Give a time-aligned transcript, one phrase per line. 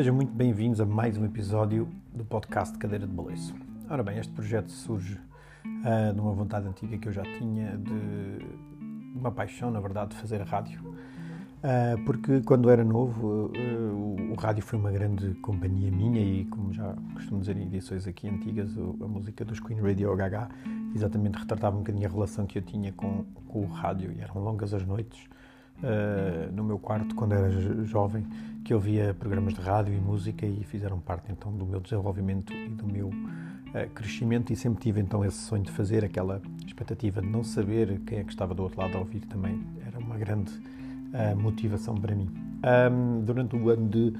[0.00, 3.54] Sejam muito bem-vindos a mais um episódio do podcast Cadeira de Balanço.
[3.86, 5.20] Ora bem, este projeto surge
[5.66, 8.38] uh, de uma vontade antiga que eu já tinha de
[9.14, 10.80] uma paixão, na verdade, de fazer rádio.
[10.88, 16.72] Uh, porque quando era novo, uh, o, rádio foi uma grande companhia minha e, como
[16.72, 20.48] já costumo dizer em edições aqui antigas, a música dos Queen Radio Gaga
[20.94, 24.42] exatamente retratava um bocadinho a relação que eu tinha com, com o rádio e eram
[24.42, 25.28] longas as noites
[25.82, 27.50] uh, no meu quarto quando era
[27.84, 28.26] jovem
[28.64, 32.52] que eu via programas de rádio e música e fizeram parte então do meu desenvolvimento
[32.52, 34.52] e do meu uh, crescimento.
[34.52, 38.24] E sempre tive então esse sonho de fazer aquela expectativa de não saber quem é
[38.24, 39.62] que estava do outro lado a ouvir também.
[39.86, 42.30] Era uma grande uh, motivação para mim.
[42.92, 44.12] Um, durante o ano de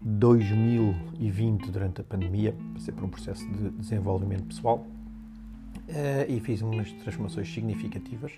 [0.00, 4.86] 2020, durante a pandemia, passei por um processo de desenvolvimento pessoal
[5.88, 8.32] uh, e fiz umas transformações significativas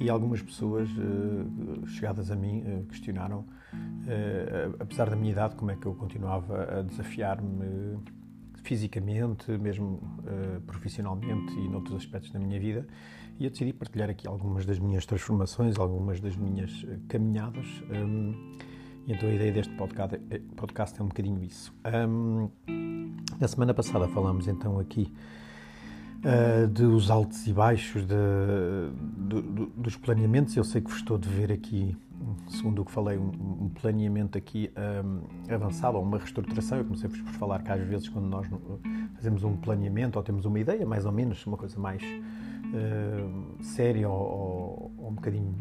[0.00, 3.44] e algumas pessoas uh, chegadas a mim uh, questionaram,
[4.78, 7.98] apesar da minha idade, como é que eu continuava a desafiar-me
[8.62, 10.00] fisicamente, mesmo
[10.66, 12.86] profissionalmente e noutros aspectos da minha vida.
[13.38, 17.66] E eu decidi partilhar aqui algumas das minhas transformações, algumas das minhas caminhadas.
[17.90, 18.56] Um,
[19.06, 20.18] e então a ideia deste podcast,
[20.56, 21.74] podcast é um bocadinho isso.
[21.84, 22.48] Um,
[23.38, 25.12] na semana passada falamos então aqui
[26.24, 28.14] uh, dos altos e baixos, de,
[29.28, 30.56] de, dos planeamentos.
[30.56, 31.96] Eu sei que vos estou de ver aqui,
[32.48, 33.30] segundo o que falei, um,
[33.62, 34.70] um planeamento aqui
[35.04, 36.78] um, avançado, ou uma reestruturação.
[36.78, 38.46] Eu comecei por falar que às vezes quando nós
[39.14, 44.08] fazemos um planeamento ou temos uma ideia, mais ou menos, uma coisa mais uh, séria
[44.08, 45.54] ou, ou, ou, um bocadinho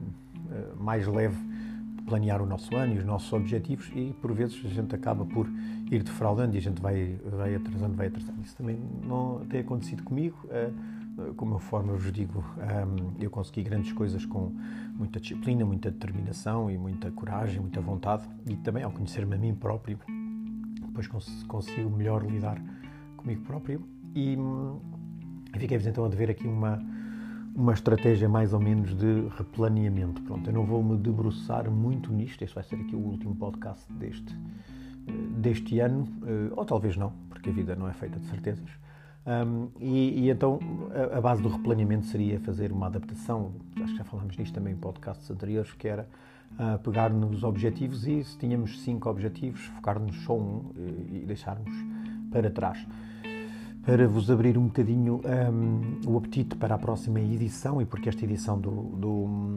[0.47, 1.37] uh, mais leve,
[2.05, 5.47] planear o nosso ano e os nossos objetivos e por vezes a gente acaba por
[5.91, 8.41] ir defraudando e a gente vai, vai atrasando, vai atrasando.
[8.41, 10.37] Isso também não tem acontecido comigo.
[10.45, 14.51] Uh, como eu forma vos digo, um, eu consegui grandes coisas com
[14.95, 19.55] muita disciplina, muita determinação e muita coragem, muita vontade e também ao conhecer-me a mim
[19.55, 19.97] próprio,
[20.85, 22.61] depois cons consigo melhor lidar
[23.15, 23.81] comigo próprio
[24.13, 24.79] e, hum,
[25.57, 26.83] fiquei-vos então a dever aqui uma,
[27.55, 30.21] uma estratégia mais ou menos de replaneamento.
[30.23, 33.91] Pronto, eu não vou me debruçar muito nisto, este vai ser aqui o último podcast
[33.93, 34.35] deste,
[35.07, 38.69] eh, deste ano, eh, ou talvez não, porque a vida não é feita de certezas.
[39.25, 40.59] Um, e, e, então
[40.93, 44.73] a, a, base do replaneamento seria fazer uma adaptação, acho que já falámos nisto também
[44.73, 46.07] em podcasts anteriores, que era
[46.59, 51.25] uh, pegar nos objetivos e se tínhamos cinco objetivos, focar-nos só um e, eh, e
[51.25, 51.73] deixarmos
[52.31, 52.85] para trás
[53.85, 58.25] para vos abrir um bocadinho um, o apetite para a próxima edição e porque esta
[58.25, 59.53] edição do, do,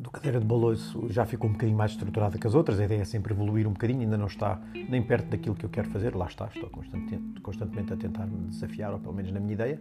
[0.00, 3.02] do Cadeira de Baloiço já ficou um bocadinho mais estruturada que as outras, a ideia
[3.02, 6.16] é sempre evoluir um bocadinho, ainda não está nem perto daquilo que eu quero fazer,
[6.16, 9.78] lá está, estou constantemente, constantemente a tentar me desafiar, ou pelo menos na minha ideia.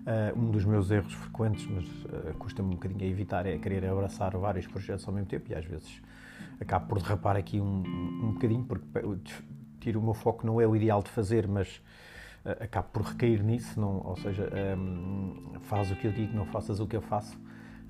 [0.00, 3.84] Uh, um dos meus erros frequentes, mas uh, custa-me um bocadinho a evitar, é querer
[3.84, 6.00] abraçar vários projetos ao mesmo tempo e às vezes
[6.58, 7.82] acabo por derrapar aqui um,
[8.24, 8.86] um bocadinho, porque
[9.78, 11.82] tiro o meu foco, não é o ideal de fazer, mas
[12.44, 16.80] acabo por recair nisso, não, ou seja, um, faz o que eu digo, não faças
[16.80, 17.38] o que eu faço.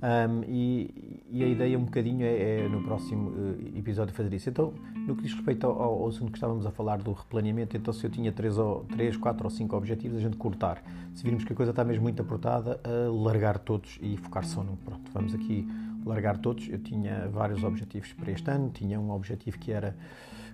[0.03, 4.49] Um, e, e, a ideia um bocadinho é, é no próximo uh, episódio fazer isso.
[4.49, 4.73] Então,
[5.07, 8.05] no que diz respeito ao, ao, assunto que estávamos a falar do replaneamento, então se
[8.07, 10.83] eu tinha 3, ou, 3 4 ou 5 objetivos, a gente cortar.
[11.15, 12.81] Se virmos que a coisa está mesmo muito apertada,
[13.13, 14.77] largar todos e focar só num.
[14.77, 15.69] Pronto, vamos aqui
[16.07, 16.67] largar todos.
[16.71, 19.95] Eu tinha vários objetivos para este ano, tinha um objetivo que era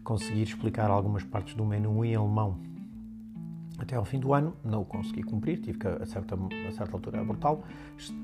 [0.03, 2.59] conseguir explicar algumas partes do menu em alemão
[3.79, 6.97] até ao fim do ano não o consegui cumprir, tive que a certa, a certa
[6.97, 7.63] altura abortá-lo.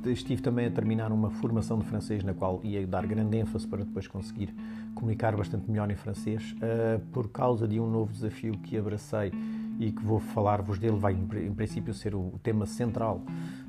[0.07, 3.85] Estive também a terminar uma formação de francês na qual ia dar grande ênfase para
[3.85, 4.55] depois conseguir
[4.95, 9.33] comunicar bastante melhor em francês, uh, por causa de um novo desafio que abracei
[9.79, 13.23] e que vou falar-vos dele, vai em princípio ser o tema central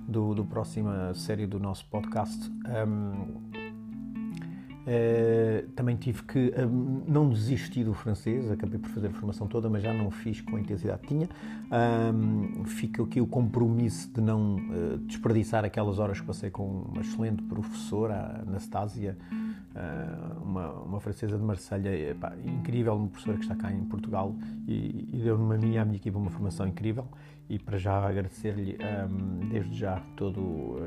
[0.08, 2.52] do, do próxima série do nosso podcast.
[2.88, 3.53] Um,
[4.84, 9.70] Uh, também tive que uh, não desistir do francês, acabei por fazer a formação toda,
[9.70, 11.30] mas já não fiz com a intensidade que tinha.
[12.14, 17.02] Um, fica aqui o compromisso de não uh, desperdiçar aquelas horas que passei com uma
[17.02, 19.18] excelente professora, Anastasia,
[20.42, 21.90] uma, uma, francesa de Marselha,
[22.46, 24.36] incrível, uma professora que está cá em Portugal
[24.68, 27.08] e, e deu-me a mim e à minha equipa uma formação incrível
[27.50, 30.80] e para já agradecer-lhe um, desde já todo uh,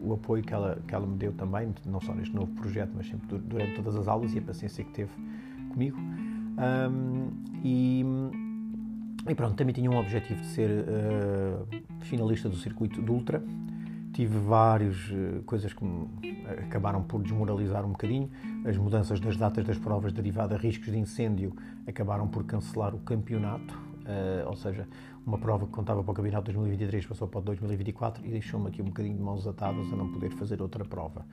[0.00, 3.06] o apoio que ela, que ela me deu também, não só neste novo projeto, mas
[3.06, 5.12] sempre durante todas as aulas e a paciência que teve
[5.70, 5.98] comigo.
[5.98, 7.30] Um,
[7.62, 8.04] e,
[9.28, 11.66] e, pronto, também tinha um objetivo de ser uh,
[12.00, 13.42] finalista do circuito do Ultra.
[14.12, 16.06] Tive várias uh, coisas que me
[16.66, 18.30] acabaram por desmoralizar um bocadinho.
[18.64, 21.56] As mudanças das datas das provas derivadas a riscos de incêndio
[21.86, 24.86] acabaram por cancelar o campeonato, uh, ou seja,
[25.26, 28.68] uma prova que contava para o campeonato de 2023 passou para o 2024 e deixou-me
[28.68, 31.24] aqui um bocadinho de mãos atadas a não poder fazer outra prova.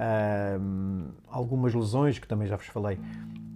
[0.00, 2.98] Uh, algumas lesões, que também já vos falei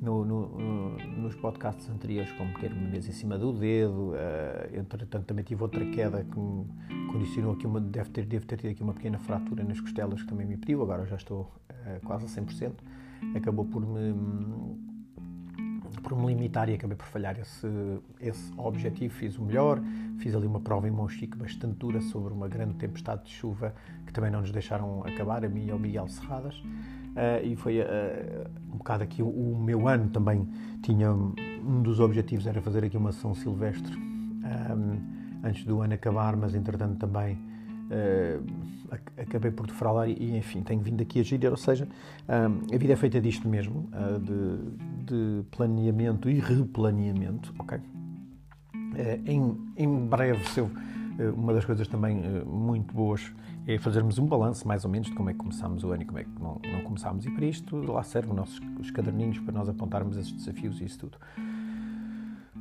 [0.02, 4.10] no, no, nos podcasts anteriores como quer uma mesa em cima do dedo.
[4.12, 6.66] Uh, entretanto, também tive outra queda que me
[7.10, 7.80] condicionou aqui uma.
[7.80, 10.82] Deve ter, deve ter tido aqui uma pequena fratura nas costelas que também me impediu.
[10.82, 12.72] Agora já estou uh, quase a 100%.
[13.34, 14.12] Acabou por me
[16.00, 17.66] por me limitar e acabei por falhar esse,
[18.20, 19.14] esse objetivo.
[19.14, 19.80] Fiz o melhor,
[20.18, 23.74] fiz ali uma prova em Monchique bastante dura sobre uma grande tempestade de chuva
[24.06, 26.54] que também não nos deixaram acabar, a mim e ao Miguel Serradas.
[26.56, 27.84] Uh, e foi uh,
[28.72, 30.48] um bocado aqui o, o, meu ano também
[30.82, 36.36] tinha um dos objetivos era fazer aqui uma São Silvestre um, antes do ano acabar,
[36.36, 37.38] mas entretanto também
[37.90, 41.88] uh, acabei por defraudar e, enfim, tenho vindo aqui a girar, ou seja,
[42.28, 47.78] a vida é feita disto mesmo, uh, de, de, planeamento e replaneamento, ok?
[47.78, 47.82] Uh,
[49.26, 50.70] em, em breve, se eu,
[51.36, 53.32] uma das coisas também muito boas
[53.66, 56.04] é fazermos um balanço, mais ou menos, de como é que começámos o ano e
[56.04, 59.38] como é que não, não começámos, e para isto lá servem os nossos os caderninhos
[59.38, 61.18] para nós apontarmos esses desafios e isso tudo.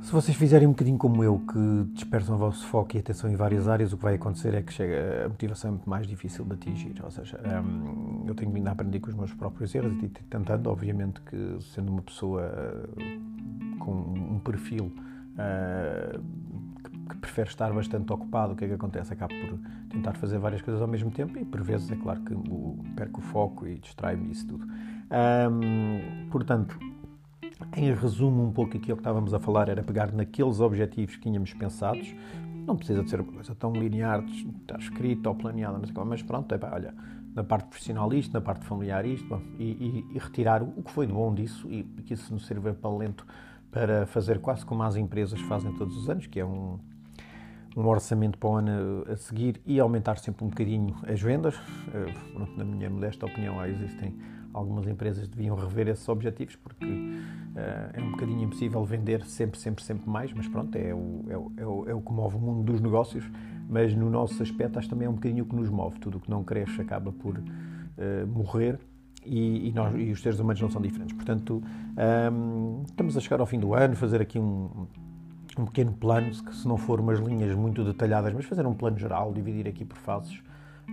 [0.02, 3.36] Se vocês fizerem um bocadinho como eu, que dispersam o vosso foco e atenção em
[3.36, 6.44] várias áreas, o que vai acontecer é que chega, a motivação é muito mais difícil
[6.44, 6.94] de atingir.
[7.02, 10.68] Ou seja, um, eu tenho vindo a aprender com os meus próprios erros e tentando,
[10.68, 14.92] obviamente, que sendo uma pessoa uh, com um perfil
[15.36, 16.20] uh,
[16.82, 19.12] que, que, prefere estar bastante ocupado, o que é que acontece?
[19.12, 19.58] Acabo por
[19.90, 23.20] tentar fazer várias coisas ao mesmo tempo e, por vezes, é claro que o, perco
[23.20, 24.66] o foco e distrai-me isso tudo.
[24.66, 26.78] Um, portanto,
[27.76, 31.52] em resumo, um pouco aquilo que estávamos a falar era pegar naqueles objetivos que tínhamos
[31.54, 32.14] pensados.
[32.66, 36.52] Não precisa de ser uma coisa tão linear, de estar escrita ou planeada, mas, pronto,
[36.54, 36.94] é, pá, olha,
[37.34, 40.90] na parte profissional isto, na parte familiar isto, bom, e, e, e, retirar o que
[40.90, 43.26] foi de bom disso e que isso nos sirva para lento
[43.70, 46.78] para fazer quase como as empresas fazem todos os anos, que é um,
[47.76, 51.56] um orçamento para o ano a seguir e aumentar sempre um bocadinho as vendas.
[51.56, 54.14] Uh, na minha modesta opinião, existem
[54.54, 59.84] algumas empresas deviam rever esses objetivos porque uh, é um bocadinho impossível vender sempre, sempre,
[59.84, 62.38] sempre mais, mas pronto, é o, é, o, é, o, é o que move o
[62.38, 63.24] mundo dos negócios,
[63.68, 66.20] mas no nosso aspecto acho também é um bocadinho o que nos move, tudo o
[66.20, 68.78] que não cresce acaba por uh, morrer
[69.26, 71.16] e, e, nós, e os seres humanos não são diferentes.
[71.16, 74.86] Portanto, um, ehm, estamos a chegar ao fim do ano, fazer aqui um,
[75.58, 78.98] um pequeno plano, que se não for umas linhas muito detalhadas, mas fazer um plano
[78.98, 80.42] geral, dividir aqui por fases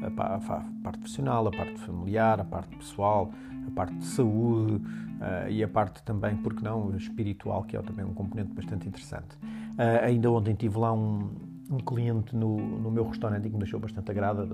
[0.03, 3.31] a, parte profissional, a parte familiar, a parte pessoal,
[3.67, 8.05] a parte de saúde uh, e a parte também, porque não, espiritual, que é também
[8.05, 9.35] um componente bastante interessante.
[9.73, 11.29] Uh, ainda ontem tive lá um,
[11.69, 14.47] um cliente no, no meu restaurante que me deixou bastante agrada.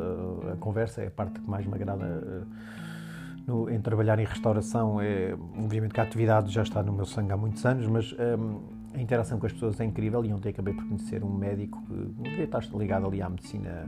[0.49, 2.45] A, a conversa é a parte que mais me agrada
[3.47, 5.01] no, em trabalhar em restauração.
[5.01, 8.59] É, obviamente que a atividade já está no meu sangue há muitos anos, mas um,
[8.93, 10.23] a interação com as pessoas é incrível.
[10.25, 11.81] E ontem acabei por conhecer um médico
[12.23, 13.87] que estar ligado ali à medicina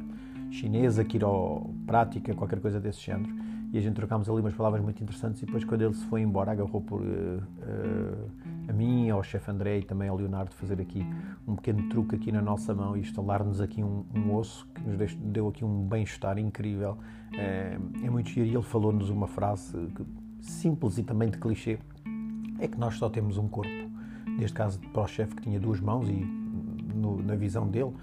[0.52, 3.34] chinesa, quiroprática, qualquer coisa desse género
[3.72, 6.22] e a gente trocámos ali umas palavras muito interessantes e depois quando ele se foi
[6.22, 8.32] embora agarrou por uh, uh,
[8.68, 11.06] a mim, ao chefe André e também ao Leonardo fazer aqui
[11.48, 14.98] um pequeno truque aqui na nossa mão e instalar-nos aqui um, um, osso que nos
[14.98, 16.98] deu, deu aqui um bem-estar incrível.
[17.34, 19.76] É, é muito giro e ele falou-nos uma frase
[20.40, 21.78] simples e também de clichê,
[22.60, 23.90] é que nós só temos um corpo.
[24.26, 26.26] Neste caso para o chefe que tinha duas mãos e
[26.96, 27.94] no, na visão dele,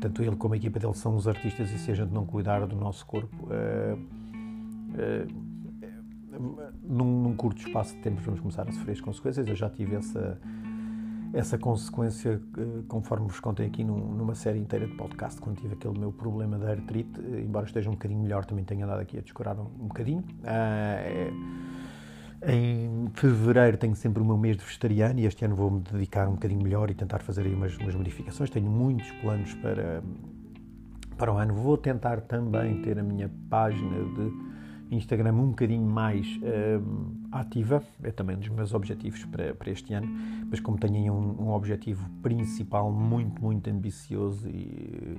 [0.00, 2.66] tanto ele como a equipa dele são os artistas e se a gente não cuidar
[2.66, 3.46] do nosso corpo...
[3.46, 4.28] Uh,
[4.98, 5.26] eh,
[6.82, 9.46] num, num, curto espaço de tempo vamos começar a sofrer as consequências.
[9.46, 10.40] Eu já tive essa,
[11.32, 15.74] essa consequência, eh, conforme vos contei aqui num, numa série inteira de podcast, quando tive
[15.74, 19.20] aquele meu problema da artrite, embora esteja um bocadinho melhor, também tenho andado aqui a
[19.20, 20.24] descurar um, um bocadinho.
[20.44, 21.30] É,
[22.46, 26.32] em fevereiro tenho sempre o meu mês de vegetariano e este ano vou-me dedicar um
[26.32, 28.50] bocadinho melhor e tentar fazer aí umas, umas modificações.
[28.50, 30.02] Tenho muitos planos para,
[31.16, 31.54] para o ano.
[31.54, 34.47] Vou tentar também ter a minha página de
[34.90, 36.82] Instagram um bocadinho mais uh,
[37.30, 40.08] ativa, é também um dos meus objetivos para, para este ano,
[40.50, 45.18] mas como tenho um, um objetivo principal muito, muito ambicioso e,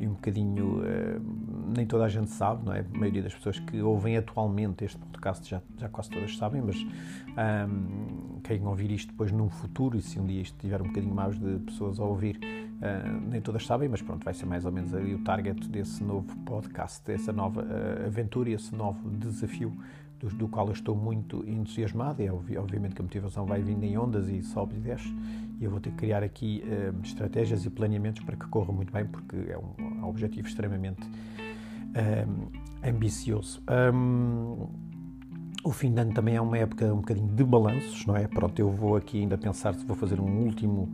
[0.00, 2.80] e um bocadinho, uh, nem toda a gente sabe, não é?
[2.80, 6.76] A maioria das pessoas que ouvem atualmente este podcast já, já quase todas sabem, mas
[6.76, 11.14] um, quem ouvir isto depois num futuro, e se um dia isto tiver um bocadinho
[11.14, 12.40] mais de pessoas a ouvir,
[12.82, 16.02] Uh, nem todas sabem, mas pronto, vai ser mais ou menos aí o target desse
[16.02, 19.72] novo podcast, dessa nova uh, aventura, esse novo desafio
[20.18, 22.20] do, do, qual eu estou muito entusiasmado.
[22.20, 25.14] É obviamente que a motivação vai vindo em ondas e sobe e desce,
[25.60, 28.92] e eu vou ter que criar aqui uh, estratégias e planeamentos para que corra muito
[28.92, 31.08] bem, porque é um, é um objetivo extremamente
[32.82, 33.62] ambicioso.
[33.94, 34.66] Um,
[35.62, 38.26] o fim de ano também é uma época um bocadinho de balanços, não é?
[38.26, 40.92] Pronto, eu vou aqui ainda pensar se vou fazer um último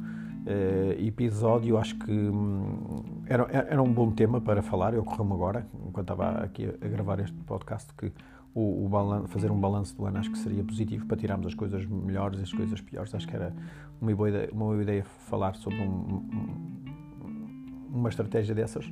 [0.49, 1.77] uh, episódio.
[1.77, 4.95] Acho que hum, era, era um bom tema para falar.
[4.95, 8.11] Ocorreu-me agora, enquanto estava aqui a, a, gravar este podcast, que
[8.55, 11.55] o, o balan fazer um balanço do ano acho que seria positivo para tirarmos as
[11.55, 13.15] coisas melhores e as coisas piores.
[13.15, 13.55] Acho que era
[14.01, 16.85] uma boa ideia, uma boa ideia falar sobre um, um,
[17.93, 18.91] uma estratégia dessas.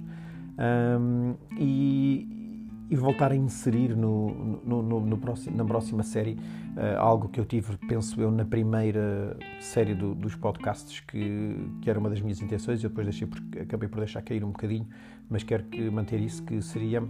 [0.59, 2.46] Um, e,
[2.89, 6.33] e voltar a inserir no, no, no, no próximo, na próxima série
[6.77, 11.91] uh, algo que eu tive, penso eu, na primeira série do, dos podcasts, que, que
[11.91, 14.51] era uma das minhas intenções, e eu depois deixei, porque acabei por deixar cair um
[14.51, 14.87] bocadinho,
[15.29, 17.03] mas quero que manter isso, que seria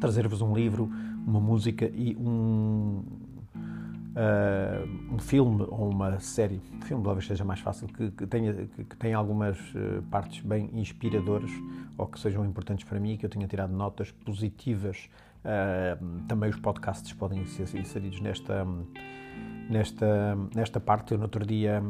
[0.00, 0.90] trazer-vos um livro,
[1.26, 3.02] uma música e um,
[4.16, 8.84] uh, um filme ou uma série, filme talvez seja mais fácil, que, que tenha, que,
[8.84, 11.50] que, tenha algumas uh, partes bem inspiradoras
[11.96, 15.08] ou que sejam importantes para mim, que eu tenha tirado notas positivas.
[15.44, 18.66] Uh, também os podcasts podem ser inseridos nesta,
[19.70, 21.12] nesta, nesta parte.
[21.12, 21.82] Eu, no outro dia,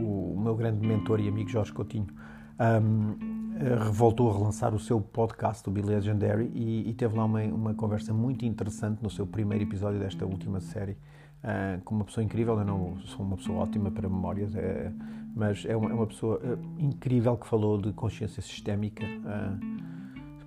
[0.00, 2.06] o, o, meu grande mentor e amigo Jorge Coutinho
[2.60, 3.16] um,
[3.90, 7.74] voltou a relançar o seu podcast, o Be Legendary, e, e teve lá uma, uma
[7.74, 10.96] conversa muito interessante no seu primeiro episódio desta última série
[11.42, 12.58] uh, com uma pessoa incrível.
[12.58, 14.92] Eu não sou uma pessoa ótima para memórias, é,
[15.34, 19.04] mas é uma, é uma pessoa uh, incrível que falou de consciência sistémica.
[19.04, 19.82] Uh,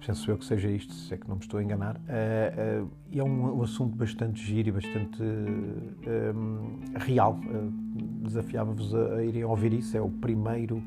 [0.05, 1.99] penso eu que seja isto, se é que não me estou a enganar.
[3.11, 7.39] E é um, um, assunto bastante giro e bastante um, real.
[8.21, 9.97] Desafiava-vos a, a irem ouvir isso.
[9.97, 10.79] É o primeiro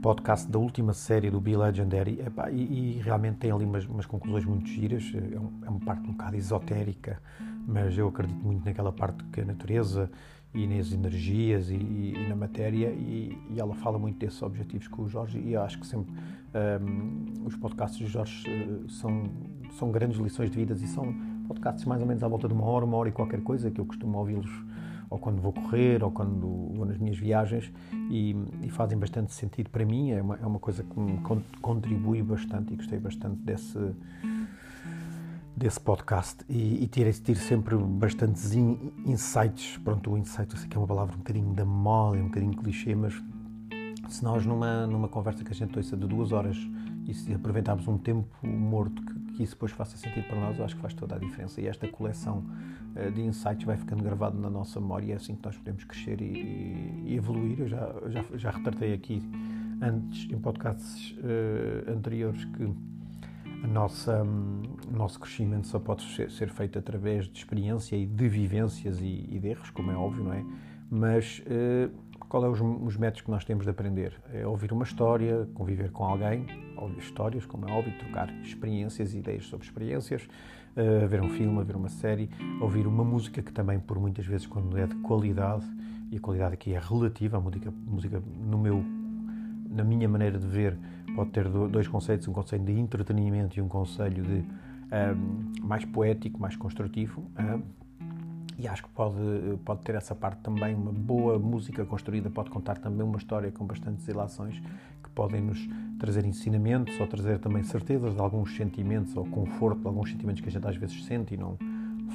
[0.00, 2.18] podcast da última série do Be Legendary
[2.50, 5.12] e, e, realmente tem ali umas, umas conclusões muito giras.
[5.14, 7.20] É, um, é, uma parte um bocado esotérica,
[7.66, 10.10] mas eu acredito muito naquela parte que a natureza
[10.52, 14.88] e nas energias e, e, e na matéria e, e, ela fala muito desses objetivos
[14.88, 16.12] com o Jorge e eu acho que sempre
[16.82, 19.24] um, os podcasts do Jorge uh, são,
[19.78, 21.14] são grandes lições de vidas e são
[21.46, 23.80] podcasts mais ou menos à volta de uma hora, uma hora e qualquer coisa que
[23.80, 24.50] eu costumo ouvi-los
[25.10, 27.72] ou quando vou correr, ou quando vou nas minhas viagens,
[28.08, 28.36] e
[28.70, 30.12] fazem bastante sentido para mim.
[30.12, 31.20] É uma, é uma coisa que me
[31.60, 33.76] contribui bastante e gostei bastante desse,
[35.60, 36.42] desse podcast.
[36.48, 39.76] E, e ter, ter sempre bastantes in, insights.
[39.84, 42.56] Pronto, o insight eu sei que é uma palavra um bocadinho da moda, um bocadinho
[42.56, 43.12] clichê, mas
[44.08, 46.56] se nós numa, numa conversa que a gente ouça de duas horas
[47.06, 50.64] e se aproveitarmos um tempo morto que, que isso depois faça sentido para nós, eu
[50.64, 51.60] acho que faz toda a diferença.
[51.60, 52.42] E esta coleção
[52.96, 55.84] uh, de insights vai ficando gravado na nossa memória e é assim que nós podemos
[55.84, 57.60] crescer e, e evoluir.
[57.60, 59.22] Eu já, já, já retratei aqui
[59.82, 62.64] antes, em podcasts uh, anteriores, que
[63.62, 68.06] a nossa, um, o nosso crescimento só pode ser, ser, feito através de experiência e
[68.06, 70.44] de vivências e, e de erros, como é óbvio, não é?
[70.90, 71.90] Mas uh,
[72.28, 74.14] qual é os, os, métodos que nós temos de aprender?
[74.32, 79.18] É ouvir uma história, conviver com alguém, ouvir histórias, como é óbvio, trocar experiências e
[79.18, 80.22] ideias sobre experiências,
[80.76, 84.46] uh, ver um filme, ver uma série, ouvir uma música que também, por muitas vezes,
[84.46, 85.66] quando é de qualidade,
[86.10, 88.84] e a qualidade aqui é relativa, a música, música no meu,
[89.70, 90.76] na minha maneira de ver,
[91.14, 94.44] pode ter dois conceitos, um conceito de entretenimento e um conselho de
[94.90, 97.24] um, mais poético, mais construtivo.
[97.38, 97.62] Um,
[98.58, 99.16] e acho que pode,
[99.64, 100.74] pode ter essa parte também.
[100.74, 104.60] Uma boa música construída pode contar também uma história com bastantes ilações
[105.02, 105.66] que podem nos
[105.98, 110.48] trazer ensinamentos ou trazer também certezas de alguns sentimentos ou conforto de alguns sentimentos que
[110.50, 111.56] a gente às vezes sente e não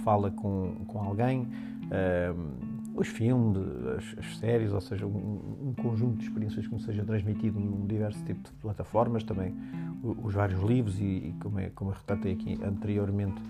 [0.03, 1.47] fala com, com alguém.
[1.85, 3.57] Uh, os filmes,
[3.97, 7.85] as, as, séries, ou seja, um, um, conjunto de experiências que nos seja transmitido num
[7.85, 9.53] diverso tipo de plataformas, também
[10.01, 13.41] os, vários livros e, e como, é, como eu retratei aqui anteriormente,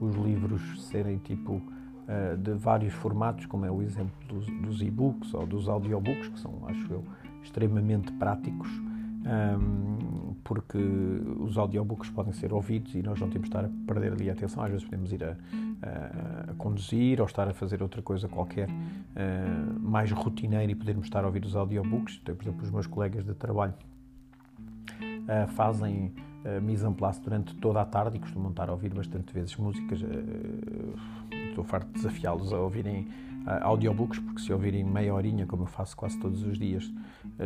[0.00, 5.34] os livros serem tipo uh, de vários formatos, como é o exemplo dos, dos e-books
[5.34, 7.04] ou dos audiobooks, que são, acho eu,
[7.42, 13.56] extremamente práticos, um, ehm, porque os audiobooks podem ser ouvidos e nós não temos de
[13.56, 14.62] estar a perder ali a atenção.
[14.62, 15.36] Às vezes podemos ir a,
[15.82, 21.06] a, a conduzir ou estar a fazer outra coisa qualquer uh, mais rotineira e podermos
[21.06, 22.20] estar a ouvir os audiobooks.
[22.22, 23.74] Então, por exemplo, os meus colegas de trabalho
[25.00, 26.12] uh, fazem
[26.44, 29.56] uh, mise en place durante toda a tarde e costumam estar a ouvir bastante vezes
[29.56, 30.00] músicas.
[31.48, 33.08] Estou farto de desafiá-los a ouvirem
[33.62, 36.90] audiobooks, porque se ouvirem meia horinha, como eu faço quase todos os dias,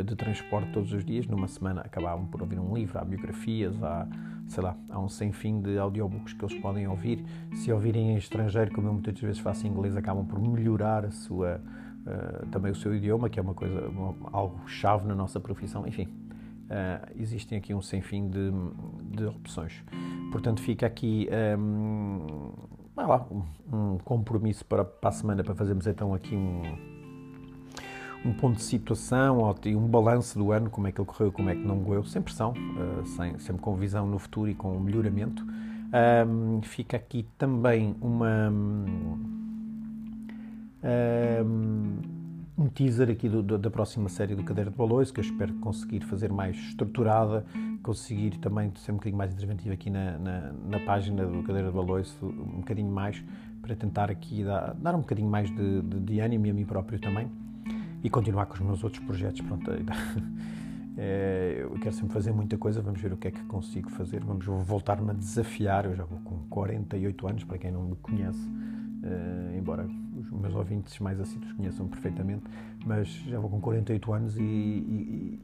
[0.05, 4.07] de transporte todos os dias, numa semana acabavam por ouvir um livro, há biografias, há,
[4.47, 7.23] sei lá, há um sem fim de audiobooks que eles podem ouvir.
[7.53, 11.11] Se ouvirem em estrangeiro, como eu muitas vezes faço em inglês, acabam por melhorar a
[11.11, 11.61] sua,
[12.05, 15.85] uh, também o seu idioma, que é uma coisa, uma, algo chave na nossa profissão,
[15.85, 16.05] enfim.
[16.05, 18.51] Uh, existem aqui um sem fim de,
[19.15, 19.83] de opções.
[20.31, 21.27] Portanto, fica aqui
[21.57, 22.51] um,
[22.95, 23.25] lá,
[23.71, 26.96] um compromisso para, para a semana para fazermos então aqui um,
[28.27, 31.49] um ponto de situação ou um balanço do ano, como é que ele correu, como
[31.49, 34.77] é que não correu, sem pressão, uh, sem, sempre com visão no futuro e com
[34.79, 35.45] melhoramento.
[36.63, 38.51] Fica aqui também uma.
[40.83, 42.01] Um,
[42.57, 45.53] um teaser aqui do, do, da próxima série do Cadeira de Balões, que eu espero
[45.55, 47.45] conseguir fazer mais estruturada,
[47.83, 51.73] conseguir também ser um bocadinho mais interventivo aqui na, na, na página do Cadeira de
[51.73, 53.23] Baloiço, um bocadinho mais,
[53.61, 56.65] para tentar aqui dar, dar um bocadinho mais de, de, de ânimo e a mim
[56.65, 57.29] próprio também
[58.07, 59.41] e continuar com os meus outros projetos.
[59.41, 59.69] Pronto,
[60.97, 64.23] é, eu quero sempre fazer muita coisa, vamos ver o que é que consigo fazer,
[64.23, 65.85] vamos voltar-me a desafiar.
[65.85, 69.85] Eu já vou com 48 anos, para quem não me conhece, uh, embora
[70.17, 72.43] os meus ouvintes mais assíduos conheçam perfeitamente,
[72.85, 75.41] mas já vou com 48 anos e, e,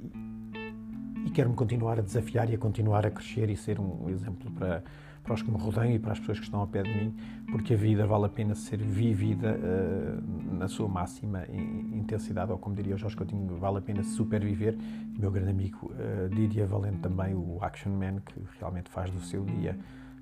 [0.55, 4.49] e, e quero-me continuar a desafiar e a continuar a crescer e ser um exemplo
[4.51, 4.81] para
[5.23, 7.15] para os que me rodeiam e para as pessoas que estão ao pé de mim,
[7.49, 12.75] porque a vida vale a pena ser vivida uh, na sua máxima intensidade, ou como
[12.75, 14.77] diria o Jorge Coutinho, vale a pena superviver.
[15.15, 19.21] O meu grande amigo uh, Didier Valente também, o Action Man, que realmente faz do
[19.21, 19.77] seu dia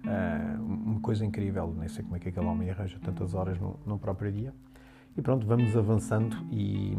[0.05, 1.73] uh, uma coisa incrível.
[1.77, 4.53] Nem sei como é que aquele homem arranja tantas horas no, no próprio dia.
[5.17, 6.95] E pronto, vamos avançando e,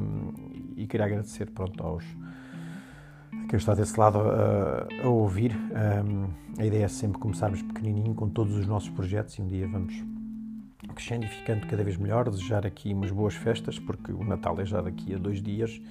[0.77, 2.05] e queria agradecer pronto, aos
[3.53, 5.55] quem está desse lado a, a ouvir.
[6.59, 10.03] A ideia é sempre começarmos pequenininho com todos os nossos projetos e um dia vamos
[10.95, 12.31] crescendo e ficando cada vez melhor.
[12.31, 15.83] Desejar aqui umas boas festas, porque o Natal é já daqui a dois dias.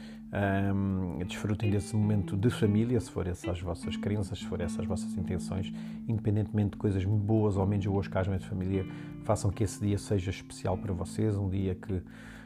[0.74, 4.80] Um, desfrutem desse momento de família, se for essas as vossas crenças, se for essas
[4.80, 5.72] as vossas intenções,
[6.08, 8.88] independentemente de coisas boas ou menos boas que hajam de família,
[9.24, 12.02] façam que esse dia seja especial para vocês, um dia que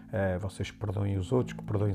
[0.07, 1.93] uh, vocês perdoem os outros, que perdoem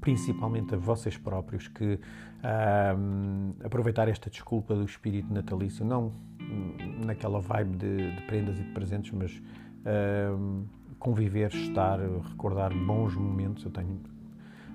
[0.00, 6.12] principalmente a vocês próprios, que uh, aproveitar esta desculpa do espírito natalício, não
[7.04, 10.66] naquela vibe de, de prendas e de presentes, mas uh,
[10.98, 11.98] conviver, estar,
[12.30, 13.64] recordar bons momentos.
[13.64, 14.00] Eu tenho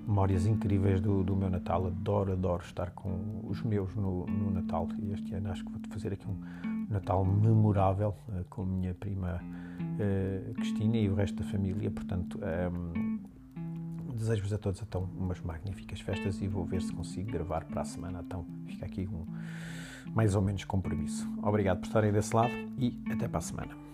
[0.05, 4.87] memórias incríveis do, do, meu Natal, adoro, adoro estar com os meus no, no Natal
[4.99, 8.93] e este ano acho que vou fazer aqui um Natal memorável uh, com a minha
[8.95, 9.39] prima
[9.99, 12.39] uh, Cristina e o resto da família, portanto
[12.73, 13.19] um,
[14.15, 17.85] desejo-vos a todos então umas magníficas festas e vou ver se consigo gravar para a
[17.85, 19.25] semana, então fica aqui um
[20.13, 21.27] mais ou menos compromisso.
[21.43, 23.88] Obrigado por estarem desse lado e até para a semana.